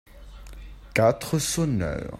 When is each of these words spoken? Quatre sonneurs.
Quatre 0.95 1.37
sonneurs. 1.37 2.09